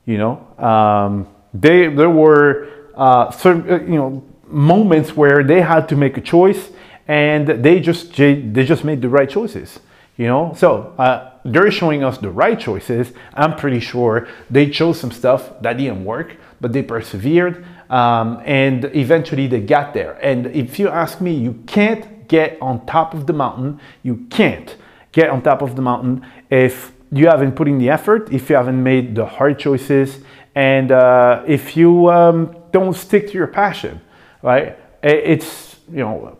You 0.06 0.18
know, 0.18 0.64
um, 0.64 1.26
they 1.52 1.88
there 1.88 2.10
were 2.10 2.68
uh, 2.94 3.30
certain 3.30 3.70
uh, 3.70 3.78
you 3.82 3.96
know 3.96 4.24
moments 4.46 5.16
where 5.16 5.42
they 5.42 5.60
had 5.60 5.88
to 5.88 5.96
make 5.96 6.16
a 6.16 6.20
choice, 6.20 6.70
and 7.08 7.46
they 7.46 7.80
just 7.80 8.16
they 8.16 8.64
just 8.64 8.84
made 8.84 9.02
the 9.02 9.08
right 9.08 9.28
choices. 9.28 9.80
You 10.16 10.26
know, 10.26 10.52
so 10.56 10.94
uh, 10.98 11.32
they're 11.44 11.70
showing 11.70 12.04
us 12.04 12.18
the 12.18 12.30
right 12.30 12.58
choices. 12.58 13.12
I'm 13.34 13.56
pretty 13.56 13.80
sure 13.80 14.28
they 14.50 14.68
chose 14.68 15.00
some 15.00 15.10
stuff 15.10 15.60
that 15.62 15.78
didn't 15.78 16.04
work, 16.04 16.36
but 16.60 16.72
they 16.72 16.82
persevered 16.82 17.64
um, 17.90 18.40
and 18.46 18.84
eventually 18.94 19.46
they 19.46 19.60
got 19.60 19.92
there. 19.92 20.12
And 20.22 20.46
if 20.46 20.78
you 20.78 20.88
ask 20.88 21.20
me, 21.20 21.34
you 21.34 21.62
can't 21.66 22.26
get 22.28 22.56
on 22.62 22.86
top 22.86 23.12
of 23.12 23.26
the 23.26 23.32
mountain. 23.32 23.80
You 24.02 24.24
can't 24.30 24.74
get 25.12 25.28
on 25.28 25.42
top 25.42 25.60
of 25.60 25.74
the 25.76 25.82
mountain 25.82 26.24
if 26.48 26.92
you 27.12 27.26
haven't 27.26 27.52
put 27.52 27.66
in 27.66 27.78
the 27.78 27.90
effort, 27.90 28.32
if 28.32 28.48
you 28.48 28.54
haven't 28.56 28.80
made 28.80 29.16
the 29.16 29.26
hard 29.26 29.58
choices, 29.58 30.20
and 30.54 30.92
uh, 30.92 31.42
if 31.46 31.76
you 31.76 32.08
um, 32.08 32.56
don't 32.70 32.94
stick 32.94 33.26
to 33.26 33.32
your 33.32 33.48
passion, 33.48 34.00
right? 34.42 34.78
It's, 35.02 35.76
you 35.90 35.98
know, 35.98 36.38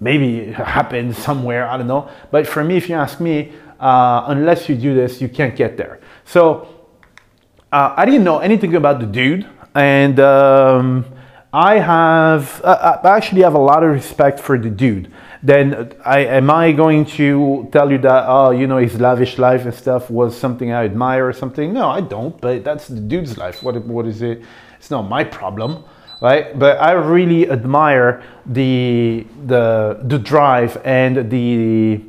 maybe 0.00 0.38
it 0.38 0.54
happens 0.54 1.18
somewhere, 1.18 1.68
I 1.68 1.76
don't 1.76 1.86
know. 1.86 2.08
But 2.30 2.46
for 2.46 2.64
me, 2.64 2.78
if 2.78 2.88
you 2.88 2.94
ask 2.94 3.20
me, 3.20 3.52
uh, 3.78 4.24
unless 4.28 4.68
you 4.68 4.76
do 4.76 4.94
this, 4.94 5.20
you 5.20 5.28
can't 5.28 5.54
get 5.54 5.76
there. 5.76 6.00
So 6.24 6.68
uh, 7.70 7.94
I 7.96 8.06
didn't 8.06 8.24
know 8.24 8.38
anything 8.38 8.74
about 8.74 9.00
the 9.00 9.06
dude. 9.06 9.46
And 9.74 10.18
um, 10.20 11.04
I 11.52 11.78
have, 11.78 12.60
I 12.64 13.00
actually 13.04 13.42
have 13.42 13.54
a 13.54 13.58
lot 13.58 13.82
of 13.82 13.90
respect 13.90 14.40
for 14.40 14.58
the 14.58 14.70
dude. 14.70 15.12
Then 15.42 15.92
I, 16.04 16.20
am 16.20 16.50
I 16.50 16.72
going 16.72 17.06
to 17.16 17.68
tell 17.72 17.90
you 17.90 17.98
that, 17.98 18.24
oh, 18.26 18.50
you 18.50 18.66
know, 18.66 18.76
his 18.76 19.00
lavish 19.00 19.38
life 19.38 19.64
and 19.64 19.74
stuff 19.74 20.10
was 20.10 20.36
something 20.36 20.70
I 20.72 20.84
admire 20.84 21.26
or 21.26 21.32
something? 21.32 21.72
No, 21.72 21.88
I 21.88 22.00
don't, 22.00 22.38
but 22.40 22.62
that's 22.62 22.88
the 22.88 23.00
dude's 23.00 23.38
life. 23.38 23.62
What, 23.62 23.82
what 23.86 24.06
is 24.06 24.22
it? 24.22 24.42
It's 24.78 24.90
not 24.90 25.08
my 25.08 25.24
problem 25.24 25.84
right? 26.20 26.58
But 26.58 26.80
I 26.80 26.92
really 26.92 27.50
admire 27.50 28.22
the 28.46 29.26
the 29.46 30.00
the 30.04 30.18
drive 30.18 30.80
and 30.84 31.30
the 31.30 32.00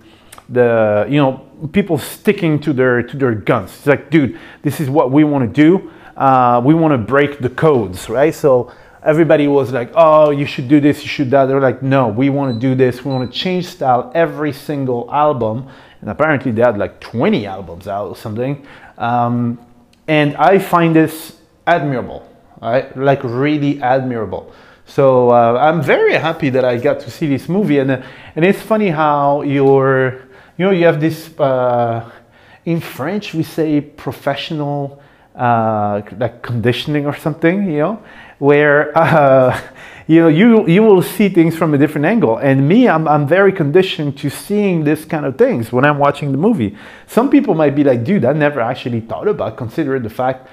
the 0.50 1.06
you 1.10 1.18
know 1.18 1.48
people 1.72 1.98
sticking 1.98 2.60
to 2.60 2.74
their 2.74 3.02
to 3.04 3.18
their 3.18 3.34
guns. 3.34 3.72
It's 3.78 3.88
like, 3.88 4.10
dude, 4.10 4.40
this 4.62 4.80
is 4.80 4.90
what 4.90 5.12
we 5.12 5.24
want 5.24 5.54
to 5.54 5.62
do. 5.64 5.92
Uh, 6.22 6.62
we 6.64 6.74
want 6.74 6.92
to 6.94 6.98
break 6.98 7.40
the 7.40 7.50
codes, 7.50 8.10
right? 8.10 8.34
So 8.34 8.72
everybody 9.04 9.48
was 9.48 9.72
like, 9.72 9.92
oh, 9.96 10.30
you 10.30 10.46
should 10.46 10.68
do 10.68 10.80
this, 10.80 11.02
you 11.02 11.08
should 11.08 11.32
that. 11.32 11.46
They're 11.46 11.60
like, 11.60 11.82
no, 11.82 12.08
we 12.08 12.30
want 12.30 12.54
to 12.54 12.60
do 12.60 12.76
this. 12.76 13.04
We 13.04 13.12
want 13.12 13.32
to 13.32 13.38
change 13.38 13.66
style 13.66 14.12
every 14.14 14.54
single 14.54 15.10
album. 15.12 15.68
And 16.02 16.10
apparently 16.10 16.52
they 16.52 16.62
had 16.62 16.78
like 16.78 17.00
20 17.00 17.46
albums 17.46 17.88
out 17.88 18.08
or 18.08 18.16
something. 18.16 18.66
Um, 18.98 19.60
and 20.08 20.36
I 20.38 20.60
find 20.60 20.96
this 20.96 21.38
admirable 21.66 22.28
right? 22.62 22.96
Like 22.96 23.24
really 23.24 23.82
admirable. 23.82 24.54
So 24.86 25.32
uh, 25.32 25.58
I'm 25.60 25.82
very 25.82 26.14
happy 26.14 26.50
that 26.50 26.64
I 26.64 26.78
got 26.78 27.00
to 27.02 27.12
see 27.12 27.28
this 27.28 27.50
movie, 27.50 27.80
and 27.80 27.92
uh, 27.92 28.02
and 28.36 28.46
it's 28.46 28.62
funny 28.62 28.90
how 28.90 29.42
you're, 29.42 30.22
you 30.58 30.66
know, 30.66 30.72
you 30.72 30.86
have 30.86 31.00
this 31.00 31.38
uh, 31.40 32.10
in 32.66 32.80
French 32.80 33.34
we 33.34 33.44
say 33.44 33.82
professional 33.82 35.01
uh, 35.36 36.02
like 36.18 36.42
conditioning 36.42 37.06
or 37.06 37.16
something, 37.16 37.72
you 37.72 37.80
know, 37.80 38.04
where 38.40 38.98
uh, 38.98 39.60
you 40.08 40.20
know 40.22 40.28
you 40.28 40.68
you 40.68 40.84
will 40.84 41.02
see 41.02 41.30
things 41.30 41.56
from 41.56 41.74
a 41.74 41.78
different 41.78 42.06
angle. 42.06 42.38
And 42.38 42.68
me, 42.68 42.88
I'm 42.88 43.08
I'm 43.08 43.28
very 43.28 43.52
conditioned 43.52 44.18
to 44.20 44.30
seeing 44.30 44.84
this 44.84 45.06
kind 45.06 45.26
of 45.26 45.38
things 45.38 45.72
when 45.72 45.86
I'm 45.86 45.98
watching 45.98 46.32
the 46.32 46.38
movie. 46.38 46.78
Some 47.08 47.30
people 47.30 47.56
might 47.56 47.76
be 47.76 47.84
like, 47.84 48.04
dude, 48.04 48.26
I 48.26 48.34
never 48.34 48.62
actually 48.62 49.02
thought 49.02 49.28
about 49.28 49.58
considering 49.58 50.04
the 50.04 50.10
fact 50.10 50.48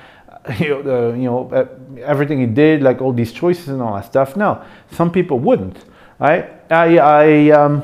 you 0.59 0.69
know, 0.69 0.83
the, 0.83 1.19
you 1.19 1.25
know, 1.25 1.69
everything 2.03 2.41
he 2.41 2.47
did, 2.47 2.83
like 2.83 3.03
all 3.03 3.13
these 3.13 3.33
choices 3.33 3.69
and 3.69 3.83
all 3.83 3.95
that 3.95 4.07
stuff. 4.07 4.37
No, 4.37 4.63
some 4.93 5.11
people 5.11 5.39
wouldn't, 5.39 5.85
right? 6.19 6.51
I, 6.71 6.99
I 6.99 7.51
um, 7.51 7.83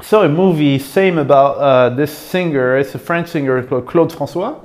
saw 0.00 0.22
a 0.22 0.28
movie, 0.28 0.78
same 0.78 1.18
about 1.18 1.58
uh, 1.58 1.90
this 1.90 2.16
singer. 2.16 2.76
It's 2.76 2.94
a 2.94 2.98
French 2.98 3.28
singer 3.28 3.62
called 3.62 3.86
Claude 3.86 4.12
Francois. 4.12 4.58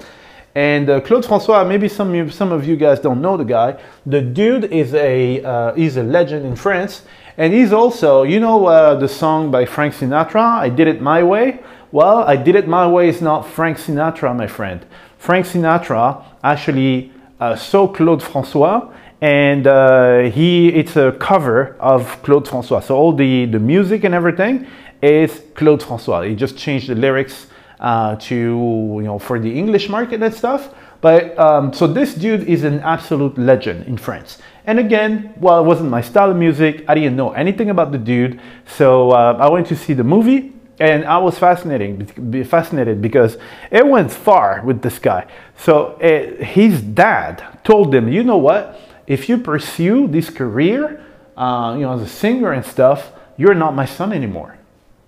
And 0.53 0.89
uh, 0.89 0.99
Claude 1.01 1.25
Francois, 1.25 1.63
maybe 1.63 1.87
some 1.87 2.29
some 2.29 2.51
of 2.51 2.67
you 2.67 2.75
guys 2.75 2.99
don't 2.99 3.21
know 3.21 3.37
the 3.37 3.45
guy. 3.45 3.79
The 4.05 4.21
dude 4.21 4.65
is 4.65 4.93
a, 4.93 5.41
uh, 5.43 5.73
he's 5.73 5.97
a 5.97 6.03
legend 6.03 6.45
in 6.45 6.55
France. 6.55 7.03
And 7.37 7.53
he's 7.53 7.71
also, 7.71 8.23
you 8.23 8.39
know 8.39 8.65
uh, 8.65 8.95
the 8.95 9.07
song 9.07 9.51
by 9.51 9.65
Frank 9.65 9.95
Sinatra, 9.95 10.59
I 10.59 10.69
Did 10.69 10.87
It 10.87 11.01
My 11.01 11.23
Way? 11.23 11.59
Well, 11.91 12.19
I 12.19 12.35
Did 12.35 12.55
It 12.55 12.67
My 12.67 12.87
Way 12.87 13.07
is 13.07 13.21
not 13.21 13.47
Frank 13.47 13.77
Sinatra, 13.77 14.35
my 14.35 14.47
friend. 14.47 14.85
Frank 15.17 15.45
Sinatra 15.45 16.23
actually 16.43 17.11
uh, 17.39 17.55
saw 17.55 17.87
Claude 17.87 18.21
Francois 18.21 18.91
and 19.21 19.67
uh, 19.67 20.23
he 20.23 20.69
it's 20.69 20.95
a 20.95 21.11
cover 21.13 21.75
of 21.79 22.21
Claude 22.23 22.47
Francois. 22.47 22.79
So 22.79 22.95
all 22.95 23.13
the, 23.13 23.45
the 23.45 23.59
music 23.59 24.03
and 24.03 24.13
everything 24.13 24.67
is 25.01 25.41
Claude 25.53 25.83
Francois. 25.83 26.23
He 26.23 26.35
just 26.35 26.57
changed 26.57 26.89
the 26.89 26.95
lyrics 26.95 27.47
uh, 27.81 28.15
to, 28.15 28.35
you 28.35 29.01
know, 29.01 29.19
for 29.19 29.39
the 29.39 29.51
English 29.57 29.89
market 29.89 30.21
and 30.21 30.33
stuff. 30.33 30.73
But 31.01 31.37
um, 31.39 31.73
so 31.73 31.87
this 31.87 32.13
dude 32.13 32.47
is 32.47 32.63
an 32.63 32.79
absolute 32.81 33.37
legend 33.37 33.87
in 33.87 33.97
France. 33.97 34.37
And 34.65 34.79
again, 34.79 35.33
well, 35.37 35.59
it 35.63 35.65
wasn't 35.65 35.89
my 35.89 36.01
style 36.01 36.29
of 36.29 36.37
music. 36.37 36.85
I 36.87 36.93
didn't 36.93 37.15
know 37.15 37.31
anything 37.31 37.71
about 37.71 37.91
the 37.91 37.97
dude. 37.97 38.39
So 38.67 39.11
uh, 39.11 39.37
I 39.39 39.49
went 39.49 39.67
to 39.67 39.75
see 39.75 39.93
the 39.93 40.03
movie 40.03 40.53
and 40.79 41.05
I 41.05 41.17
was 41.19 41.37
fascinating, 41.37 42.05
fascinated 42.43 43.01
because 43.01 43.37
it 43.69 43.85
went 43.85 44.11
far 44.11 44.63
with 44.63 44.81
this 44.81 44.97
guy. 44.97 45.27
So 45.57 45.93
uh, 45.93 46.43
his 46.43 46.81
dad 46.81 47.43
told 47.63 47.93
him, 47.93 48.07
you 48.07 48.23
know 48.23 48.37
what? 48.37 48.79
If 49.05 49.29
you 49.29 49.37
pursue 49.37 50.07
this 50.07 50.29
career, 50.29 51.03
uh, 51.37 51.75
you 51.75 51.81
know, 51.81 51.93
as 51.93 52.01
a 52.01 52.07
singer 52.07 52.51
and 52.51 52.65
stuff, 52.65 53.11
you're 53.37 53.53
not 53.53 53.75
my 53.75 53.85
son 53.85 54.11
anymore, 54.11 54.57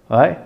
right? 0.10 0.40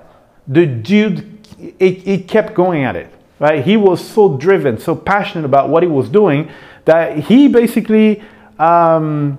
The 0.48 0.66
dude, 0.66 1.37
it 1.80 2.28
kept 2.28 2.54
going 2.54 2.84
at 2.84 2.96
it, 2.96 3.12
right? 3.40 3.64
He 3.64 3.78
was 3.78 4.06
so 4.06 4.38
driven, 4.38 4.78
so 4.78 4.96
passionate 4.96 5.46
about 5.46 5.70
what 5.70 5.84
he 5.84 5.90
was 5.90 6.10
doing 6.10 6.50
that 6.86 7.18
he 7.18 7.48
basically 7.48 8.24
um, 8.60 9.38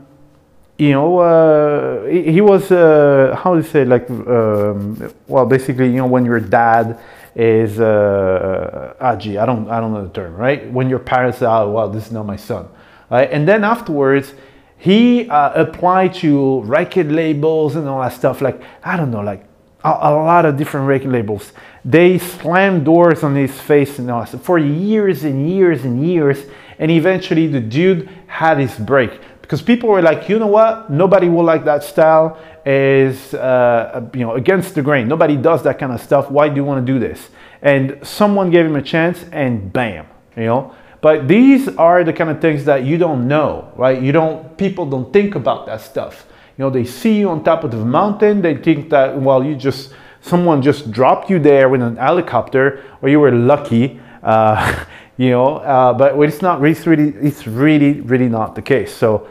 you 0.78 0.92
know, 0.92 1.18
uh, 1.18 2.04
he, 2.06 2.32
he, 2.34 2.40
was, 2.40 2.70
uh, 2.70 3.36
how 3.42 3.54
do 3.54 3.60
you 3.60 3.66
say, 3.66 3.84
like, 3.84 4.08
um, 4.08 5.12
well, 5.26 5.44
basically, 5.44 5.86
you 5.86 5.96
know, 5.96 6.06
when 6.06 6.24
your 6.24 6.38
dad 6.38 7.00
is, 7.34 7.80
uh, 7.80 8.94
ah, 9.00 9.16
gee, 9.16 9.38
I 9.38 9.44
don't, 9.44 9.68
I 9.68 9.80
don't 9.80 9.92
know 9.92 10.06
the 10.06 10.12
term, 10.12 10.36
right? 10.36 10.70
When 10.70 10.88
your 10.88 11.00
parents 11.00 11.38
say, 11.38 11.46
oh, 11.46 11.72
well, 11.72 11.88
this 11.88 12.06
is 12.06 12.12
not 12.12 12.26
my 12.26 12.36
son, 12.36 12.68
right? 13.10 13.28
And 13.30 13.46
then 13.46 13.64
afterwards, 13.64 14.34
he 14.76 15.28
uh, 15.28 15.60
applied 15.60 16.14
to 16.14 16.60
record 16.60 17.10
labels 17.10 17.74
and 17.74 17.88
all 17.88 18.00
that 18.00 18.12
stuff, 18.12 18.40
like, 18.40 18.62
I 18.84 18.96
don't 18.96 19.10
know, 19.10 19.20
like, 19.20 19.47
a, 19.96 20.10
a 20.10 20.12
lot 20.14 20.44
of 20.44 20.56
different 20.56 20.86
record 20.86 21.12
labels. 21.12 21.52
They 21.84 22.18
slammed 22.18 22.84
doors 22.84 23.22
on 23.22 23.34
his 23.34 23.58
face 23.60 23.98
and 23.98 24.08
that 24.08 24.28
for 24.42 24.58
years 24.58 25.24
and 25.24 25.48
years 25.48 25.84
and 25.84 26.06
years, 26.06 26.44
and 26.78 26.90
eventually 26.90 27.46
the 27.46 27.60
dude 27.60 28.08
had 28.26 28.58
his 28.58 28.76
break 28.76 29.20
because 29.48 29.62
people 29.62 29.88
were 29.88 30.02
like, 30.02 30.28
you 30.28 30.38
know 30.38 30.46
what? 30.46 30.90
Nobody 30.90 31.30
will 31.30 31.42
like 31.42 31.64
that 31.64 31.82
style. 31.82 32.38
Is 32.66 33.32
uh, 33.32 34.06
you 34.12 34.20
know 34.20 34.34
against 34.34 34.74
the 34.74 34.82
grain. 34.82 35.08
Nobody 35.08 35.36
does 35.36 35.62
that 35.62 35.78
kind 35.78 35.90
of 35.90 36.02
stuff. 36.02 36.30
Why 36.30 36.50
do 36.50 36.56
you 36.56 36.64
want 36.64 36.86
to 36.86 36.92
do 36.92 36.98
this? 36.98 37.30
And 37.62 37.98
someone 38.02 38.50
gave 38.50 38.66
him 38.66 38.76
a 38.76 38.82
chance, 38.82 39.24
and 39.32 39.72
bam, 39.72 40.06
you 40.36 40.44
know. 40.44 40.74
But 41.00 41.28
these 41.28 41.68
are 41.76 42.04
the 42.04 42.12
kind 42.12 42.28
of 42.28 42.42
things 42.42 42.66
that 42.66 42.84
you 42.84 42.98
don't 42.98 43.26
know, 43.26 43.72
right? 43.74 44.02
You 44.02 44.12
don't. 44.12 44.58
People 44.58 44.84
don't 44.84 45.10
think 45.14 45.34
about 45.34 45.64
that 45.64 45.80
stuff. 45.80 46.26
You 46.58 46.64
know, 46.64 46.70
they 46.70 46.84
see 46.84 47.20
you 47.20 47.30
on 47.30 47.44
top 47.44 47.62
of 47.62 47.70
the 47.70 47.76
mountain. 47.76 48.42
They 48.42 48.56
think 48.56 48.90
that 48.90 49.20
well, 49.20 49.44
you 49.44 49.54
just 49.54 49.94
someone 50.20 50.60
just 50.60 50.90
dropped 50.90 51.30
you 51.30 51.38
there 51.38 51.68
with 51.68 51.80
an 51.82 51.94
helicopter, 51.96 52.82
or 53.00 53.08
you 53.08 53.20
were 53.20 53.30
lucky. 53.30 54.00
Uh, 54.24 54.84
you 55.16 55.30
know, 55.30 55.58
uh, 55.58 55.92
but 55.92 56.18
it's 56.18 56.42
not. 56.42 56.64
It's 56.64 56.84
really, 56.84 57.10
it's 57.24 57.46
really, 57.46 58.00
really 58.00 58.28
not 58.28 58.56
the 58.56 58.62
case. 58.62 58.92
So 58.92 59.28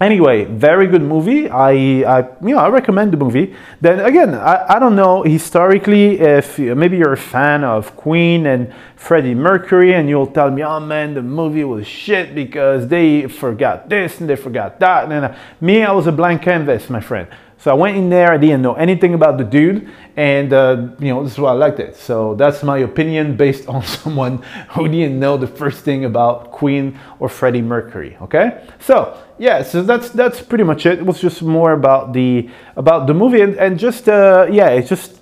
Anyway, 0.00 0.44
very 0.44 0.86
good 0.86 1.02
movie. 1.02 1.48
I, 1.48 1.70
I, 2.02 2.20
you 2.40 2.54
know, 2.54 2.58
I 2.58 2.68
recommend 2.68 3.12
the 3.12 3.16
movie. 3.16 3.54
Then 3.80 3.98
again, 3.98 4.32
I, 4.32 4.76
I 4.76 4.78
don't 4.78 4.94
know 4.94 5.24
historically 5.24 6.20
if 6.20 6.58
maybe 6.58 6.96
you're 6.96 7.14
a 7.14 7.16
fan 7.16 7.64
of 7.64 7.96
Queen 7.96 8.46
and 8.46 8.72
Freddie 8.94 9.34
Mercury, 9.34 9.94
and 9.94 10.08
you'll 10.08 10.28
tell 10.28 10.50
me, 10.50 10.62
"Oh 10.62 10.78
man, 10.78 11.14
the 11.14 11.22
movie 11.22 11.64
was 11.64 11.86
shit 11.86 12.32
because 12.34 12.86
they 12.86 13.26
forgot 13.26 13.88
this 13.88 14.20
and 14.20 14.30
they 14.30 14.36
forgot 14.36 14.78
that." 14.78 15.10
And 15.10 15.24
uh, 15.24 15.36
me, 15.60 15.82
I 15.82 15.90
was 15.90 16.06
a 16.06 16.12
blank 16.12 16.42
canvas, 16.42 16.88
my 16.88 17.00
friend. 17.00 17.28
So 17.60 17.72
I 17.72 17.74
went 17.74 17.96
in 17.96 18.08
there, 18.08 18.30
I 18.30 18.36
didn't 18.36 18.62
know 18.62 18.74
anything 18.74 19.14
about 19.14 19.36
the 19.36 19.42
dude, 19.42 19.90
and 20.16 20.52
uh, 20.52 20.90
you 21.00 21.08
know, 21.08 21.24
this 21.24 21.32
is 21.32 21.38
why 21.40 21.50
I 21.50 21.54
liked 21.54 21.80
it. 21.80 21.96
So 21.96 22.36
that's 22.36 22.62
my 22.62 22.78
opinion 22.78 23.36
based 23.36 23.68
on 23.74 23.82
someone 23.82 24.42
who 24.70 24.86
didn't 24.88 25.18
know 25.18 25.36
the 25.36 25.48
first 25.48 25.80
thing 25.84 26.04
about 26.04 26.52
Queen 26.52 26.98
or 27.18 27.28
Freddie 27.28 27.62
Mercury. 27.62 28.16
Okay, 28.22 28.64
so 28.78 29.20
yeah, 29.38 29.62
so 29.62 29.82
that's 29.82 30.10
that's 30.10 30.40
pretty 30.40 30.62
much 30.62 30.86
it. 30.86 31.00
It 31.00 31.06
was 31.06 31.20
just 31.20 31.42
more 31.42 31.72
about 31.72 32.12
the 32.12 32.48
about 32.76 33.08
the 33.08 33.14
movie, 33.14 33.40
and, 33.40 33.56
and 33.56 33.76
just 33.76 34.08
uh, 34.08 34.46
yeah, 34.48 34.68
it's 34.68 34.88
just 34.88 35.20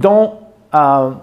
don't 0.00 0.44
uh, 0.72 1.20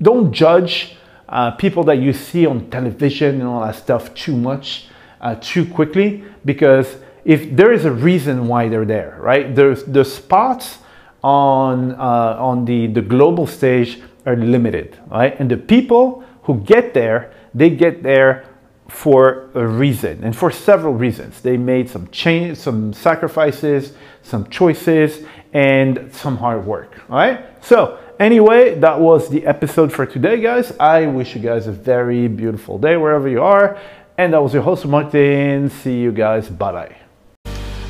don't 0.00 0.32
judge 0.32 0.96
uh, 1.28 1.50
people 1.50 1.84
that 1.84 1.98
you 1.98 2.14
see 2.14 2.46
on 2.46 2.70
television 2.70 3.40
and 3.40 3.44
all 3.44 3.60
that 3.60 3.74
stuff 3.74 4.14
too 4.14 4.36
much, 4.36 4.88
uh, 5.20 5.34
too 5.40 5.66
quickly, 5.66 6.24
because 6.46 6.96
if 7.26 7.54
there 7.56 7.72
is 7.72 7.84
a 7.84 7.90
reason 7.90 8.46
why 8.46 8.68
they're 8.68 8.84
there, 8.84 9.18
right? 9.20 9.54
There's 9.54 9.82
the 9.82 10.04
spots 10.04 10.78
on 11.24 11.92
uh, 11.92 12.36
on 12.38 12.64
the 12.64 12.86
the 12.86 13.02
global 13.02 13.46
stage 13.46 14.00
are 14.24 14.36
limited, 14.36 14.96
right? 15.10 15.38
And 15.38 15.50
the 15.50 15.56
people 15.56 16.24
who 16.44 16.60
get 16.60 16.94
there, 16.94 17.32
they 17.52 17.70
get 17.70 18.02
there 18.02 18.46
for 18.88 19.50
a 19.54 19.66
reason 19.66 20.22
and 20.22 20.36
for 20.36 20.52
several 20.52 20.94
reasons. 20.94 21.40
They 21.40 21.56
made 21.56 21.90
some 21.90 22.06
change, 22.08 22.58
some 22.58 22.92
sacrifices, 22.92 23.94
some 24.22 24.48
choices, 24.48 25.26
and 25.52 26.12
some 26.12 26.36
hard 26.36 26.64
work. 26.64 27.02
Right. 27.08 27.44
So 27.60 27.98
anyway, 28.20 28.78
that 28.78 29.00
was 29.00 29.28
the 29.28 29.44
episode 29.46 29.92
for 29.92 30.06
today, 30.06 30.40
guys. 30.40 30.72
I 30.78 31.06
wish 31.06 31.34
you 31.34 31.42
guys 31.42 31.66
a 31.66 31.72
very 31.72 32.28
beautiful 32.28 32.78
day 32.78 32.96
wherever 32.96 33.28
you 33.28 33.42
are. 33.42 33.78
And 34.16 34.32
that 34.32 34.42
was 34.42 34.54
your 34.54 34.62
host, 34.62 34.86
Martin. 34.86 35.70
See 35.70 35.98
you 35.98 36.12
guys. 36.12 36.48
Bye 36.48 36.72
bye. 36.72 37.05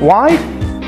Why? 0.00 0.34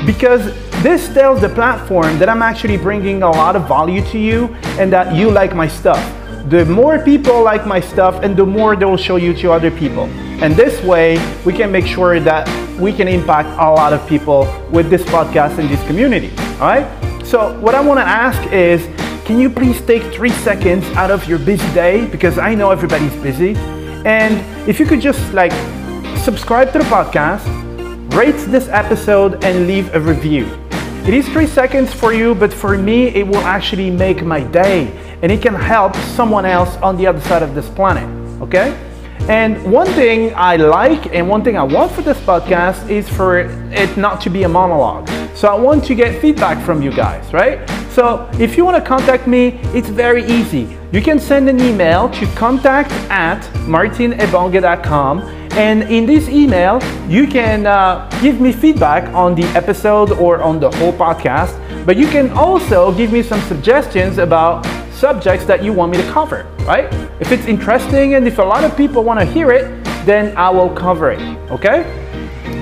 Because 0.07 0.43
this 0.81 1.07
tells 1.13 1.39
the 1.39 1.49
platform 1.49 2.17
that 2.17 2.27
I'm 2.27 2.41
actually 2.41 2.77
bringing 2.77 3.21
a 3.21 3.29
lot 3.29 3.55
of 3.55 3.67
value 3.67 4.01
to 4.07 4.17
you 4.17 4.53
and 4.79 4.91
that 4.91 5.15
you 5.15 5.29
like 5.29 5.55
my 5.55 5.67
stuff. 5.67 6.01
The 6.49 6.65
more 6.65 6.97
people 6.97 7.43
like 7.43 7.67
my 7.67 7.79
stuff 7.79 8.23
and 8.23 8.35
the 8.35 8.45
more 8.45 8.75
they 8.75 8.85
will 8.85 8.97
show 8.97 9.17
you 9.17 9.33
to 9.35 9.51
other 9.51 9.69
people. 9.69 10.05
And 10.43 10.55
this 10.55 10.83
way, 10.83 11.17
we 11.45 11.53
can 11.53 11.71
make 11.71 11.85
sure 11.85 12.19
that 12.19 12.49
we 12.79 12.91
can 12.91 13.07
impact 13.07 13.49
a 13.59 13.69
lot 13.69 13.93
of 13.93 14.05
people 14.09 14.47
with 14.71 14.89
this 14.89 15.03
podcast 15.03 15.59
and 15.59 15.69
this 15.69 15.81
community. 15.85 16.31
All 16.59 16.67
right? 16.67 17.23
So, 17.23 17.57
what 17.59 17.75
I 17.75 17.81
want 17.81 17.99
to 17.99 18.05
ask 18.05 18.51
is 18.51 18.85
can 19.25 19.39
you 19.39 19.49
please 19.49 19.79
take 19.85 20.03
three 20.11 20.31
seconds 20.41 20.85
out 20.97 21.11
of 21.11 21.29
your 21.29 21.39
busy 21.39 21.71
day? 21.73 22.07
Because 22.07 22.37
I 22.37 22.55
know 22.55 22.71
everybody's 22.71 23.15
busy. 23.21 23.55
And 24.05 24.43
if 24.67 24.79
you 24.79 24.85
could 24.85 24.99
just 24.99 25.33
like 25.33 25.53
subscribe 26.17 26.73
to 26.73 26.79
the 26.79 26.85
podcast, 26.85 27.62
rate 28.13 28.37
this 28.49 28.67
episode 28.67 29.43
and 29.43 29.65
leave 29.65 29.93
a 29.95 29.99
review. 29.99 30.45
It 31.07 31.15
is 31.15 31.27
three 31.29 31.47
seconds 31.47 31.91
for 31.91 32.13
you, 32.13 32.35
but 32.35 32.53
for 32.53 32.77
me, 32.77 33.07
it 33.07 33.25
will 33.25 33.43
actually 33.43 33.89
make 33.89 34.23
my 34.23 34.41
day 34.41 34.91
and 35.23 35.31
it 35.31 35.41
can 35.41 35.55
help 35.55 35.95
someone 35.95 36.45
else 36.45 36.75
on 36.77 36.95
the 36.95 37.07
other 37.07 37.21
side 37.21 37.41
of 37.41 37.55
this 37.55 37.67
planet. 37.69 38.07
Okay? 38.39 38.77
And 39.27 39.63
one 39.71 39.87
thing 39.87 40.31
I 40.35 40.57
like 40.57 41.07
and 41.13 41.27
one 41.27 41.43
thing 41.43 41.57
I 41.57 41.63
want 41.63 41.91
for 41.91 42.03
this 42.03 42.19
podcast 42.19 42.87
is 42.87 43.09
for 43.09 43.39
it 43.39 43.97
not 43.97 44.21
to 44.21 44.29
be 44.29 44.43
a 44.43 44.49
monologue. 44.49 45.07
So 45.35 45.47
I 45.47 45.55
want 45.55 45.83
to 45.85 45.95
get 45.95 46.21
feedback 46.21 46.63
from 46.63 46.83
you 46.83 46.91
guys, 46.91 47.33
right? 47.33 47.67
So 47.89 48.29
if 48.39 48.57
you 48.57 48.63
want 48.63 48.77
to 48.77 48.87
contact 48.87 49.25
me, 49.27 49.59
it's 49.73 49.89
very 49.89 50.23
easy. 50.25 50.77
You 50.91 51.01
can 51.01 51.19
send 51.19 51.49
an 51.49 51.59
email 51.59 52.09
to 52.09 52.25
contact 52.35 52.91
at 53.09 53.41
martinebonge.com 53.65 55.42
and 55.57 55.83
in 55.83 56.05
this 56.05 56.27
email, 56.29 56.81
you 57.07 57.27
can 57.27 57.67
uh, 57.67 58.09
give 58.21 58.41
me 58.41 58.51
feedback 58.51 59.07
on 59.13 59.35
the 59.35 59.43
episode 59.55 60.11
or 60.13 60.41
on 60.41 60.59
the 60.59 60.71
whole 60.71 60.93
podcast, 60.93 61.53
but 61.85 61.95
you 61.95 62.07
can 62.07 62.31
also 62.31 62.91
give 62.95 63.11
me 63.11 63.21
some 63.21 63.39
suggestions 63.41 64.17
about 64.17 64.65
subjects 64.91 65.45
that 65.45 65.63
you 65.63 65.71
want 65.71 65.91
me 65.91 65.97
to 65.97 66.11
cover, 66.11 66.47
right? 66.61 66.91
If 67.19 67.31
it's 67.31 67.45
interesting 67.45 68.15
and 68.15 68.27
if 68.27 68.39
a 68.39 68.43
lot 68.43 68.63
of 68.63 68.75
people 68.75 69.03
want 69.03 69.19
to 69.19 69.25
hear 69.25 69.51
it, 69.51 69.83
then 70.05 70.35
I 70.37 70.49
will 70.49 70.69
cover 70.69 71.11
it, 71.11 71.21
okay? 71.51 71.83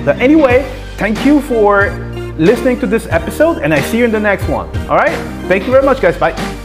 But 0.04 0.18
anyway, 0.18 0.62
thank 0.96 1.24
you 1.24 1.40
for 1.42 1.90
listening 2.36 2.78
to 2.80 2.86
this 2.86 3.06
episode 3.06 3.62
and 3.62 3.72
I 3.72 3.80
see 3.80 3.98
you 3.98 4.04
in 4.04 4.12
the 4.12 4.20
next 4.20 4.48
one, 4.48 4.68
all 4.88 4.96
right? 4.96 5.16
Thank 5.48 5.64
you 5.64 5.70
very 5.70 5.84
much, 5.84 6.00
guys. 6.00 6.18
Bye. 6.18 6.61